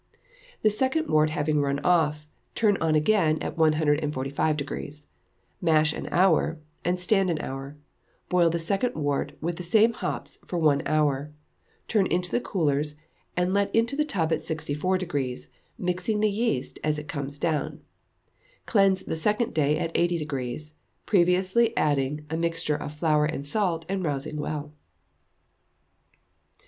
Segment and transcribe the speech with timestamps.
[0.63, 5.05] The second wort having run off, turn on again at 145°;
[5.61, 7.77] mash an hour, and stand an hour;
[8.27, 11.31] boil the second wort with the same hops for one hour.
[11.87, 12.95] Turn into the coolers,
[13.37, 17.81] and let into the tub at 64°, mixing the yeast as it comes down.
[18.65, 20.73] Cleanse the second day at 80°,
[21.05, 24.73] previously adding a mixture of flour and salt, and rousing well.